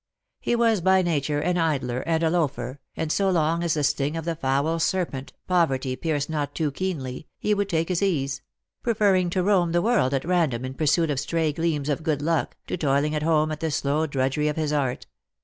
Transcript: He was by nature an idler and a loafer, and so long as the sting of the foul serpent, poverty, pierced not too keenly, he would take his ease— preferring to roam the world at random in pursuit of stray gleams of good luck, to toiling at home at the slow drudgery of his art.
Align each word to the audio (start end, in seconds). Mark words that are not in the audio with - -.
He 0.39 0.55
was 0.55 0.81
by 0.81 1.03
nature 1.03 1.39
an 1.41 1.59
idler 1.59 1.99
and 2.07 2.23
a 2.23 2.31
loafer, 2.31 2.79
and 2.97 3.11
so 3.11 3.29
long 3.29 3.63
as 3.63 3.75
the 3.75 3.83
sting 3.83 4.17
of 4.17 4.25
the 4.25 4.35
foul 4.35 4.79
serpent, 4.79 5.31
poverty, 5.47 5.95
pierced 5.95 6.27
not 6.27 6.55
too 6.55 6.71
keenly, 6.71 7.27
he 7.37 7.53
would 7.53 7.69
take 7.69 7.89
his 7.89 8.01
ease— 8.01 8.41
preferring 8.83 9.29
to 9.29 9.43
roam 9.43 9.73
the 9.73 9.81
world 9.83 10.15
at 10.15 10.25
random 10.25 10.65
in 10.65 10.73
pursuit 10.73 11.11
of 11.11 11.19
stray 11.19 11.53
gleams 11.53 11.87
of 11.87 12.01
good 12.01 12.23
luck, 12.23 12.57
to 12.65 12.77
toiling 12.77 13.13
at 13.13 13.21
home 13.21 13.51
at 13.51 13.59
the 13.59 13.69
slow 13.69 14.07
drudgery 14.07 14.47
of 14.47 14.55
his 14.57 14.73
art. 14.73 15.05